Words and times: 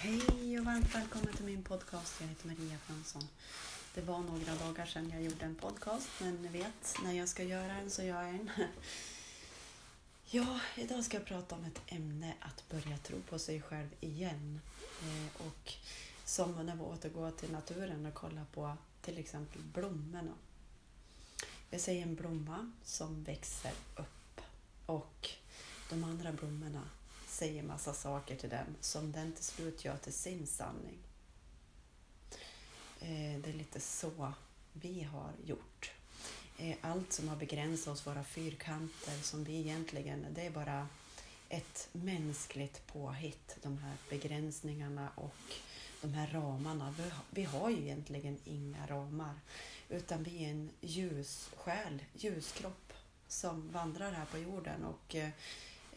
Hej 0.00 0.58
och 0.58 0.64
varmt 0.64 0.94
välkommen 0.94 1.32
till 1.32 1.44
min 1.44 1.62
podcast. 1.62 2.20
Jag 2.20 2.28
heter 2.28 2.46
Maria 2.46 2.78
Fransson. 2.78 3.28
Det 3.94 4.00
var 4.00 4.18
några 4.18 4.54
dagar 4.54 4.86
sedan 4.86 5.10
jag 5.10 5.22
gjorde 5.22 5.44
en 5.44 5.54
podcast, 5.54 6.08
men 6.20 6.42
ni 6.42 6.48
vet, 6.48 6.96
när 7.04 7.12
jag 7.12 7.28
ska 7.28 7.42
göra 7.42 7.72
en 7.72 7.90
så 7.90 8.02
gör 8.02 8.22
jag 8.22 8.30
en. 8.30 8.50
Ja, 10.24 10.60
idag 10.76 11.04
ska 11.04 11.16
jag 11.16 11.26
prata 11.26 11.54
om 11.54 11.64
ett 11.64 11.80
ämne, 11.86 12.34
att 12.40 12.64
börja 12.70 12.98
tro 12.98 13.20
på 13.20 13.38
sig 13.38 13.62
själv 13.62 13.88
igen. 14.00 14.60
Eh, 15.02 15.46
och 15.46 15.72
som 16.24 16.66
när 16.66 16.74
vi 16.76 16.82
återgår 16.82 17.30
till 17.30 17.52
naturen 17.52 18.06
och 18.06 18.14
kollar 18.14 18.44
på 18.44 18.76
till 19.02 19.18
exempel 19.18 19.62
blommorna. 19.62 20.34
Jag 21.70 21.80
säger 21.80 22.02
en 22.02 22.14
blomma 22.14 22.72
som 22.84 23.24
växer 23.24 23.72
upp 23.96 24.40
och 24.86 25.28
de 25.90 26.04
andra 26.04 26.32
blommorna 26.32 26.82
säger 27.38 27.62
massa 27.62 27.94
saker 27.94 28.36
till 28.36 28.50
den 28.50 28.76
som 28.80 29.12
den 29.12 29.32
till 29.32 29.44
slut 29.44 29.84
gör 29.84 29.96
till 29.96 30.12
sin 30.12 30.46
sanning. 30.46 30.98
Eh, 33.00 33.40
det 33.40 33.50
är 33.50 33.52
lite 33.52 33.80
så 33.80 34.32
vi 34.72 35.02
har 35.02 35.32
gjort. 35.44 35.92
Eh, 36.58 36.76
allt 36.80 37.12
som 37.12 37.28
har 37.28 37.36
begränsat 37.36 37.92
oss, 37.92 38.06
våra 38.06 38.24
fyrkanter, 38.24 39.22
som 39.22 39.44
vi 39.44 39.60
egentligen, 39.60 40.26
det 40.34 40.46
är 40.46 40.50
bara 40.50 40.88
ett 41.48 41.88
mänskligt 41.92 42.86
påhitt, 42.86 43.56
de 43.62 43.78
här 43.78 43.96
begränsningarna 44.10 45.08
och 45.14 45.54
de 46.00 46.14
här 46.14 46.26
ramarna. 46.26 46.94
Vi 47.30 47.44
har 47.44 47.70
ju 47.70 47.76
egentligen 47.76 48.38
inga 48.44 48.86
ramar, 48.86 49.34
utan 49.88 50.22
vi 50.22 50.44
är 50.44 50.50
en 50.50 50.70
ljussjäl, 50.80 52.04
ljuskropp 52.12 52.92
som 53.28 53.70
vandrar 53.72 54.12
här 54.12 54.26
på 54.26 54.38
jorden 54.38 54.84
och 54.84 55.14
eh, 55.14 55.30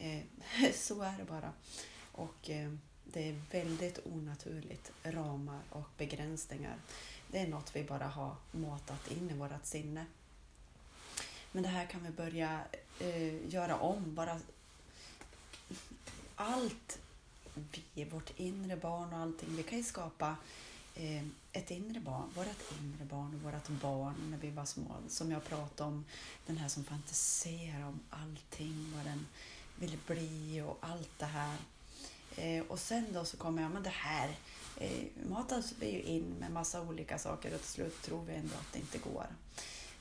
eh, 0.02 0.72
så 0.74 1.02
är 1.02 1.18
det 1.18 1.26
bara. 1.26 1.54
Och 2.12 2.50
eh, 2.50 2.72
det 3.04 3.30
är 3.30 3.42
väldigt 3.52 4.00
onaturligt, 4.06 4.92
ramar 5.04 5.62
och 5.70 5.90
begränsningar. 5.98 6.76
Det 7.32 7.40
är 7.40 7.48
något 7.48 7.76
vi 7.76 7.84
bara 7.84 8.08
har 8.08 8.36
matat 8.52 9.12
in 9.12 9.30
i 9.30 9.34
vårt 9.34 9.66
sinne. 9.66 10.06
Men 11.52 11.64
det 11.64 11.70
här 11.70 11.86
kan 11.86 12.04
vi 12.04 12.10
börja 12.10 12.62
eh, 13.00 13.54
göra 13.54 13.76
om. 13.76 14.16
Bara 14.16 14.40
allt 16.36 17.00
vi, 17.94 18.06
vårt 18.06 18.40
inre 18.40 18.76
barn 18.76 19.14
och 19.14 19.20
allting. 19.20 19.56
Vi 19.56 19.64
kan 19.64 19.78
ju 19.78 19.84
skapa 19.84 20.36
eh, 20.96 21.24
ett 21.52 21.72
inre 21.72 22.00
barn, 22.00 22.30
vårt 22.36 22.72
inre 22.82 23.06
barn 23.06 23.34
och 23.36 23.42
vårt 23.42 23.68
barn 23.68 24.16
när 24.32 24.38
vi 24.38 24.50
var 24.50 24.66
små. 24.66 24.96
Som 25.08 25.32
jag 25.32 25.44
pratade 25.46 25.90
om, 25.90 26.06
den 26.46 26.58
här 26.58 26.68
som 26.68 26.84
fantiserar 26.84 27.84
om 27.84 28.00
allting. 28.10 28.94
Vad 28.96 29.06
den 29.06 29.28
vill 29.82 29.98
bli 30.08 30.62
och 30.62 30.78
allt 30.82 31.20
det 31.20 31.26
här. 31.26 31.58
Eh, 32.38 32.64
och 32.68 32.80
sen 32.80 33.06
då 33.14 33.26
så 33.26 33.38
kommer 33.38 33.62
jag, 33.62 33.72
men 33.72 33.84
det 33.84 33.90
här 33.90 34.36
eh, 34.78 35.04
matas 35.30 35.74
vi 35.80 35.92
ju 35.92 36.02
in 36.02 36.36
med 36.40 36.52
massa 36.52 36.82
olika 36.82 37.18
saker 37.20 37.54
och 37.54 37.62
till 37.62 37.70
slut 37.70 38.02
tror 38.02 38.24
vi 38.26 38.34
ändå 38.34 38.56
att 38.56 38.74
det 38.74 38.80
inte 38.80 38.98
går. 38.98 39.28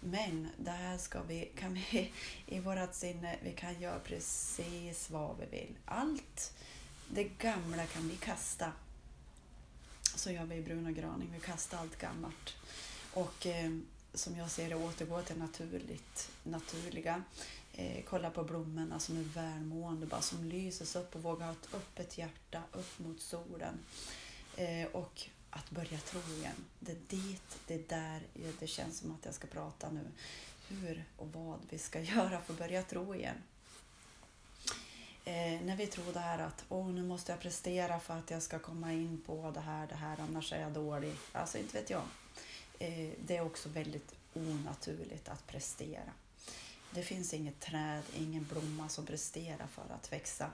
Men 0.01 0.49
det 0.57 0.71
här 0.71 0.99
ska 0.99 1.23
vi, 1.23 1.51
kan 1.59 1.75
vi 1.75 2.13
i 2.47 2.61
vårt 2.61 2.95
sinne, 2.95 3.37
vi 3.43 3.53
kan 3.53 3.81
göra 3.81 3.99
precis 3.99 5.11
vad 5.11 5.37
vi 5.39 5.47
vill. 5.59 5.77
Allt 5.85 6.55
det 7.09 7.25
gamla 7.25 7.87
kan 7.87 8.09
vi 8.09 8.17
kasta. 8.17 8.73
Så 10.15 10.31
gör 10.31 10.45
vi 10.45 10.55
i 10.55 10.63
Bruna 10.63 10.93
Graning, 10.93 11.31
vi 11.33 11.41
kastar 11.41 11.79
allt 11.79 11.99
gammalt. 11.99 12.57
Och 13.15 13.47
eh, 13.47 13.71
som 14.15 14.37
jag 14.37 14.51
ser 14.51 14.69
det 14.69 14.77
återgå 14.77 15.23
till 15.23 15.39
naturligt, 15.39 16.31
naturliga 16.43 17.23
eh, 17.81 18.05
kolla 18.05 18.31
på 18.31 18.45
blommorna 18.45 18.99
som 18.99 19.17
är 19.17 19.23
välmående, 19.23 20.07
bara 20.07 20.21
som 20.21 20.45
lyses 20.45 20.97
upp 20.97 21.15
och 21.17 21.23
våga 21.23 21.45
ha 21.45 21.53
ett 21.53 21.75
öppet 21.75 22.19
hjärta 22.19 22.63
upp 22.73 22.99
mot 22.99 23.21
solen. 23.21 23.79
Eh, 24.57 24.87
och 24.93 25.23
att 25.51 25.71
börja 25.71 25.99
tro 25.99 26.21
igen. 26.21 26.65
Det 26.79 26.93
är 26.93 26.99
dit, 27.09 27.59
det 27.67 27.75
är 27.75 27.85
där 27.89 28.23
det 28.61 28.67
känns 28.67 28.99
som 28.99 29.11
att 29.11 29.25
jag 29.25 29.35
ska 29.35 29.47
prata 29.47 29.91
nu. 29.91 30.05
Hur 30.69 31.05
och 31.17 31.33
vad 31.33 31.59
vi 31.71 31.79
ska 31.79 32.01
göra 32.15 32.41
för 32.41 32.53
att 32.53 32.59
börja 32.59 32.83
tro 32.83 33.15
igen. 33.15 33.37
Eh, 35.25 35.61
när 35.63 35.77
vi 35.77 35.87
tror 35.87 36.13
det 36.13 36.21
här 36.21 36.39
att 36.39 36.65
åh, 36.69 36.89
nu 36.89 37.03
måste 37.03 37.33
jag 37.33 37.41
prestera 37.41 38.01
för 38.01 38.15
att 38.15 38.31
jag 38.31 38.43
ska 38.43 38.59
komma 38.59 38.93
in 38.93 39.23
på 39.27 39.51
det 39.55 39.61
här, 39.61 39.87
det 39.87 39.95
här, 39.95 40.21
annars 40.21 40.53
är 40.53 40.61
jag 40.61 40.73
dålig. 40.73 41.15
Alltså 41.33 41.59
inte 41.59 41.81
vet 41.81 41.91
jag. 41.91 42.03
Eh, 42.79 43.11
det 43.27 43.37
är 43.37 43.41
också 43.41 43.69
väldigt 43.69 44.15
onaturligt 44.35 45.29
att 45.29 45.47
prestera. 45.47 46.13
Det 46.91 47.03
finns 47.03 47.35
inget 47.35 47.61
träd, 47.61 48.03
ingen 48.17 48.45
blomma 48.45 48.89
som 48.89 49.07
presterar 49.07 49.67
för 49.67 49.95
att 49.95 50.13
växa. 50.13 50.51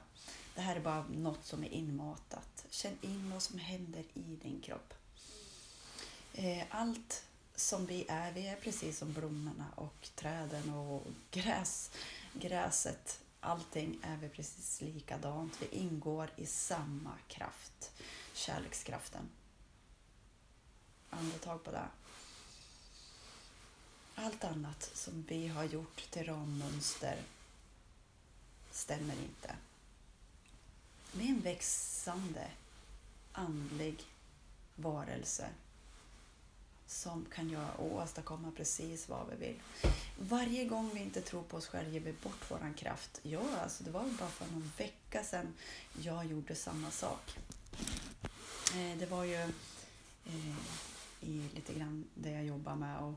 Det 0.54 0.60
här 0.60 0.76
är 0.76 0.80
bara 0.80 1.04
något 1.08 1.44
som 1.44 1.64
är 1.64 1.69
inmatat. 1.69 2.66
Känn 2.70 2.98
in 3.00 3.30
vad 3.30 3.42
som 3.42 3.58
händer 3.58 4.04
i 4.14 4.38
din 4.42 4.60
kropp. 4.60 4.94
Eh, 6.32 6.64
allt 6.70 7.24
som 7.54 7.86
vi 7.86 8.06
är, 8.08 8.32
vi 8.32 8.47
är 8.47 8.56
precis 8.56 8.98
som 8.98 9.12
blommorna 9.12 9.66
och 9.74 10.08
träden 10.14 10.74
och 10.74 11.06
gräs, 11.30 11.91
gräset. 12.32 13.20
Allting 13.41 13.98
är 14.03 14.16
vi 14.16 14.28
precis 14.28 14.80
likadant. 14.80 15.53
Vi 15.60 15.78
ingår 15.78 16.30
i 16.36 16.47
samma 16.47 17.12
kraft, 17.28 17.92
kärlekskraften. 18.32 19.28
Andetag 21.10 21.64
på 21.64 21.70
det. 21.70 21.88
Allt 24.19 24.44
annat 24.44 24.91
som 24.94 25.25
vi 25.28 25.49
har 25.49 25.65
gjort 25.65 26.10
till 26.10 26.25
rammönster 26.25 27.16
stämmer 28.71 29.15
inte. 29.15 29.56
Vi 31.12 31.25
är 31.25 31.28
en 31.28 31.41
växande 31.41 32.50
andlig 33.32 34.04
varelse 34.77 35.49
som 36.87 37.27
kan 37.34 37.50
göra 37.50 37.72
och 37.72 37.97
åstadkomma 37.97 38.53
precis 38.56 39.09
vad 39.09 39.27
vi 39.31 39.47
vill. 39.47 39.60
Varje 40.19 40.65
gång 40.65 40.91
vi 40.94 41.00
inte 41.00 41.21
tror 41.21 41.43
på 41.43 41.56
oss 41.56 41.66
själva 41.66 41.91
ger 41.91 42.00
vi 42.00 42.12
bort 42.12 42.50
vår 42.50 42.75
kraft. 42.77 43.21
Ja, 43.22 43.43
alltså 43.62 43.84
det 43.84 43.91
var 43.91 44.03
bara 44.03 44.28
för 44.28 44.47
någon 44.47 44.72
vecka 44.78 45.25
sedan 45.25 45.54
jag 46.03 46.27
gjorde 46.27 46.54
samma 46.54 46.91
sak. 46.91 47.38
Eh, 48.75 48.98
det 48.98 49.06
var 49.10 49.25
ju 49.25 49.43
eh, 50.25 50.56
i 51.21 51.48
lite 51.54 51.75
grann 51.75 52.04
det 52.15 52.31
jag 52.31 52.44
jobbar 52.44 52.75
med 52.75 52.98
och 52.98 53.15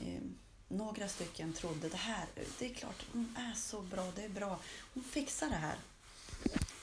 eh, 0.00 0.22
några 0.68 1.08
stycken 1.08 1.52
trodde 1.52 1.88
det 1.88 1.96
här, 1.96 2.26
det 2.58 2.70
är 2.70 2.74
klart, 2.74 3.06
hon 3.12 3.36
är 3.38 3.54
så 3.54 3.82
bra, 3.82 4.12
det 4.16 4.24
är 4.24 4.28
bra, 4.28 4.60
hon 4.94 5.04
fixar 5.04 5.48
det 5.48 5.56
här. 5.56 5.76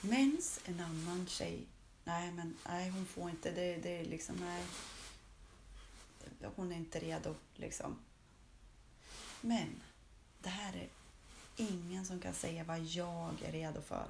Mens, 0.00 0.60
en 0.64 0.80
annan 0.80 1.26
tjej, 1.26 1.66
nej 2.04 2.32
men 2.32 2.56
nej 2.68 2.90
hon 2.90 3.06
får 3.06 3.30
inte, 3.30 3.50
det, 3.50 3.76
det 3.76 4.00
är 4.00 4.04
liksom, 4.04 4.36
nej. 4.36 4.64
Hon 6.56 6.72
är 6.72 6.76
inte 6.76 7.00
redo 7.00 7.34
liksom. 7.54 7.98
Men 9.40 9.80
det 10.42 10.48
här 10.48 10.76
är 10.76 10.88
ingen 11.56 12.06
som 12.06 12.20
kan 12.20 12.34
säga 12.34 12.64
vad 12.64 12.80
jag 12.80 13.42
är 13.44 13.52
redo 13.52 13.80
för. 13.82 14.06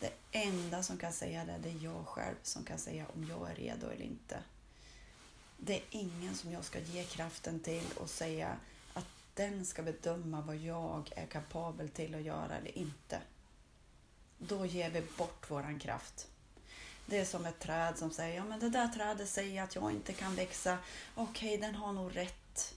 Det 0.00 0.12
enda 0.32 0.82
som 0.82 0.98
kan 0.98 1.12
säga 1.12 1.44
det, 1.44 1.58
det 1.62 1.70
är 1.70 1.84
jag 1.84 2.06
själv 2.06 2.36
som 2.42 2.64
kan 2.64 2.78
säga 2.78 3.06
om 3.14 3.24
jag 3.24 3.50
är 3.50 3.54
redo 3.54 3.86
eller 3.86 4.04
inte. 4.04 4.42
Det 5.58 5.76
är 5.76 5.82
ingen 5.90 6.34
som 6.34 6.52
jag 6.52 6.64
ska 6.64 6.78
ge 6.78 7.04
kraften 7.04 7.60
till 7.60 7.86
och 7.96 8.10
säga 8.10 8.56
att 8.94 9.06
den 9.34 9.66
ska 9.66 9.82
bedöma 9.82 10.40
vad 10.40 10.56
jag 10.56 11.12
är 11.16 11.26
kapabel 11.26 11.88
till 11.88 12.14
att 12.14 12.22
göra 12.22 12.56
eller 12.56 12.78
inte. 12.78 13.20
Då 14.38 14.66
ger 14.66 14.90
vi 14.90 15.02
bort 15.18 15.50
våran 15.50 15.78
kraft. 15.78 16.28
Det 17.06 17.18
är 17.18 17.24
som 17.24 17.46
ett 17.46 17.58
träd 17.58 17.98
som 17.98 18.10
säger, 18.10 18.36
ja 18.36 18.44
men 18.44 18.60
det 18.60 18.68
där 18.68 18.88
trädet 18.88 19.28
säger 19.28 19.62
att 19.62 19.74
jag 19.74 19.90
inte 19.90 20.12
kan 20.12 20.34
växa. 20.34 20.78
Okej, 21.14 21.56
okay, 21.56 21.66
den 21.66 21.74
har 21.74 21.92
nog 21.92 22.16
rätt. 22.16 22.74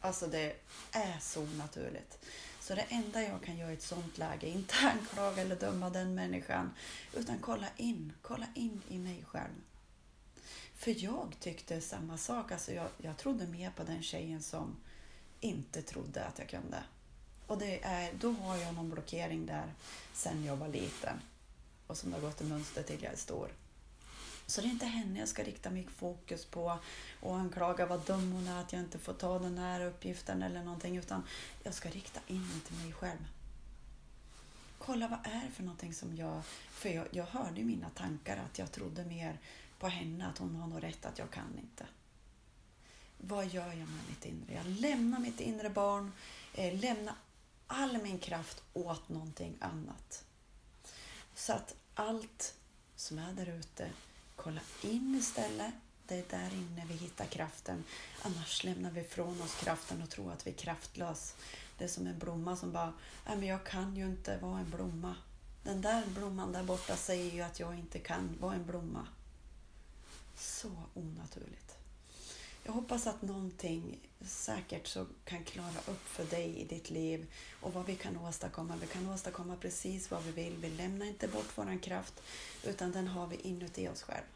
Alltså 0.00 0.26
det 0.26 0.56
är 0.92 1.18
så 1.20 1.44
naturligt. 1.44 2.18
Så 2.60 2.74
det 2.74 2.86
enda 2.88 3.22
jag 3.22 3.42
kan 3.42 3.56
göra 3.56 3.70
i 3.70 3.74
ett 3.74 3.82
sånt 3.82 4.18
läge, 4.18 4.48
inte 4.48 4.74
anklaga 4.82 5.42
eller 5.42 5.56
döma 5.56 5.90
den 5.90 6.14
människan, 6.14 6.74
utan 7.12 7.38
kolla 7.38 7.66
in, 7.76 8.12
kolla 8.22 8.46
in 8.54 8.82
i 8.88 8.98
mig 8.98 9.24
själv. 9.26 9.54
För 10.74 11.04
jag 11.04 11.36
tyckte 11.40 11.80
samma 11.80 12.18
sak. 12.18 12.52
Alltså 12.52 12.72
jag, 12.72 12.88
jag 12.98 13.16
trodde 13.16 13.46
mer 13.46 13.70
på 13.70 13.84
den 13.84 14.02
tjejen 14.02 14.42
som 14.42 14.76
inte 15.40 15.82
trodde 15.82 16.24
att 16.24 16.38
jag 16.38 16.48
kunde. 16.48 16.84
Och 17.46 17.58
det 17.58 17.84
är, 17.84 18.12
då 18.20 18.32
har 18.32 18.56
jag 18.56 18.74
någon 18.74 18.90
blockering 18.90 19.46
där 19.46 19.74
sen 20.12 20.44
jag 20.44 20.56
var 20.56 20.68
liten 20.68 21.20
och 21.86 21.96
som 21.96 22.12
har 22.12 22.20
gått 22.20 22.40
i 22.40 22.44
mönster 22.44 22.82
till 22.82 23.02
jag 23.02 23.12
är 23.12 23.16
stor. 23.16 23.48
Så 24.46 24.60
det 24.60 24.66
är 24.66 24.70
inte 24.70 24.86
henne 24.86 25.18
jag 25.18 25.28
ska 25.28 25.42
rikta 25.42 25.70
mitt 25.70 25.90
fokus 25.90 26.44
på 26.44 26.78
och 27.20 27.36
anklaga 27.36 27.86
vad 27.86 28.06
dum 28.06 28.32
hon 28.32 28.48
är 28.48 28.60
att 28.60 28.72
jag 28.72 28.82
inte 28.82 28.98
får 28.98 29.12
ta 29.12 29.38
den 29.38 29.58
här 29.58 29.80
uppgiften 29.80 30.42
eller 30.42 30.62
någonting 30.62 30.96
utan 30.96 31.22
jag 31.62 31.74
ska 31.74 31.88
rikta 31.88 32.20
in 32.26 32.60
till 32.66 32.76
mig 32.76 32.92
själv. 32.92 33.26
Kolla 34.78 35.08
vad 35.08 35.18
är 35.34 35.44
det 35.46 35.52
för 35.54 35.62
någonting 35.62 35.94
som 35.94 36.16
jag... 36.16 36.42
För 36.70 36.88
jag, 36.88 37.06
jag 37.10 37.24
hörde 37.24 37.60
i 37.60 37.64
mina 37.64 37.90
tankar 37.90 38.36
att 38.36 38.58
jag 38.58 38.72
trodde 38.72 39.04
mer 39.04 39.38
på 39.78 39.88
henne 39.88 40.26
att 40.26 40.38
hon 40.38 40.54
har 40.54 40.68
nog 40.68 40.82
rätt 40.82 41.06
att 41.06 41.18
jag 41.18 41.30
kan 41.30 41.58
inte. 41.58 41.86
Vad 43.18 43.46
gör 43.46 43.66
jag 43.66 43.76
med 43.76 44.08
mitt 44.08 44.24
inre? 44.24 44.54
Jag 44.54 44.66
lämnar 44.66 45.18
mitt 45.18 45.40
inre 45.40 45.70
barn, 45.70 46.12
eh, 46.54 46.80
lämnar 46.80 47.14
all 47.66 48.02
min 48.02 48.18
kraft 48.18 48.62
åt 48.72 49.08
någonting 49.08 49.56
annat. 49.60 50.24
Så 51.34 51.52
att 51.52 51.74
allt 51.94 52.54
som 52.96 53.18
är 53.18 53.32
där 53.32 53.46
ute 53.46 53.90
Kolla 54.36 54.60
in 54.82 55.14
istället. 55.18 55.74
Det 56.06 56.14
är 56.14 56.40
där 56.40 56.54
inne 56.54 56.84
vi 56.88 56.94
hittar 56.94 57.24
kraften. 57.24 57.84
Annars 58.22 58.64
lämnar 58.64 58.90
vi 58.90 59.00
ifrån 59.00 59.42
oss 59.42 59.60
kraften 59.60 60.02
och 60.02 60.10
tror 60.10 60.32
att 60.32 60.46
vi 60.46 60.50
är 60.50 60.54
kraftlösa. 60.54 61.36
Det 61.78 61.84
är 61.84 61.88
som 61.88 62.06
en 62.06 62.18
blomma 62.18 62.56
som 62.56 62.72
bara, 62.72 62.92
nej 63.26 63.36
men 63.36 63.48
jag 63.48 63.64
kan 63.64 63.96
ju 63.96 64.04
inte 64.04 64.38
vara 64.38 64.58
en 64.58 64.70
blomma. 64.70 65.14
Den 65.62 65.80
där 65.80 66.06
blomman 66.06 66.52
där 66.52 66.62
borta 66.62 66.96
säger 66.96 67.32
ju 67.32 67.40
att 67.40 67.60
jag 67.60 67.78
inte 67.78 67.98
kan 67.98 68.36
vara 68.40 68.54
en 68.54 68.66
blomma. 68.66 69.06
Så 70.36 70.70
onaturligt. 70.94 71.76
Jag 72.64 72.72
hoppas 72.72 73.06
att 73.06 73.22
någonting 73.22 73.98
säkert 74.20 74.86
så 74.86 75.06
kan 75.24 75.44
klara 75.44 75.78
upp 75.86 76.06
för 76.06 76.24
dig 76.24 76.60
i 76.60 76.64
ditt 76.64 76.90
liv 76.90 77.32
och 77.60 77.72
vad 77.72 77.86
vi 77.86 77.96
kan 77.96 78.16
åstadkomma. 78.16 78.76
Vi 78.76 78.86
kan 78.86 79.08
åstadkomma 79.08 79.56
precis 79.56 80.10
vad 80.10 80.22
vi 80.22 80.32
vill. 80.32 80.56
Vi 80.56 80.70
lämnar 80.70 81.06
inte 81.06 81.28
bort 81.28 81.48
vår 81.54 81.82
kraft 81.82 82.22
utan 82.64 82.92
den 82.92 83.08
har 83.08 83.26
vi 83.26 83.36
inuti 83.36 83.88
oss 83.88 84.02
själva. 84.02 84.26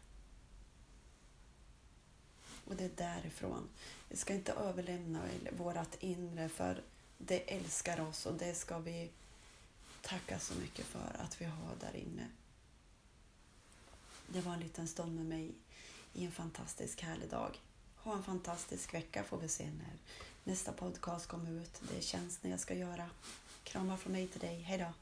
Och 2.65 2.75
det 2.75 2.83
är 2.83 2.91
därifrån. 2.95 3.69
Vi 4.09 4.17
ska 4.17 4.33
inte 4.33 4.51
överlämna 4.51 5.21
vårt 5.57 6.03
inre 6.03 6.49
för 6.49 6.83
det 7.17 7.39
älskar 7.55 8.01
oss 8.01 8.25
och 8.25 8.33
det 8.33 8.53
ska 8.53 8.79
vi 8.79 9.09
tacka 10.01 10.39
så 10.39 10.53
mycket 10.53 10.85
för 10.85 11.15
att 11.19 11.41
vi 11.41 11.45
har 11.45 11.75
där 11.79 11.95
inne. 11.95 12.27
Det 14.33 14.41
var 14.41 14.53
en 14.53 14.59
liten 14.59 14.87
stund 14.87 15.15
med 15.15 15.25
mig 15.25 15.51
i 16.13 16.25
en 16.25 16.31
fantastisk 16.31 17.01
härlig 17.01 17.29
dag. 17.29 17.59
Ha 17.95 18.13
en 18.13 18.23
fantastisk 18.23 18.93
vecka 18.93 19.23
får 19.23 19.37
vi 19.37 19.47
se 19.47 19.65
när 19.65 19.97
nästa 20.43 20.71
podcast 20.71 21.27
kommer 21.27 21.51
ut. 21.51 21.81
Det 21.95 22.01
känns 22.01 22.43
när 22.43 22.51
jag 22.51 22.59
ska 22.59 22.73
göra. 22.73 23.09
Kramar 23.63 23.97
från 23.97 24.13
mig 24.13 24.27
till 24.27 24.39
dig. 24.39 24.61
Hej 24.61 24.77
då! 24.77 24.93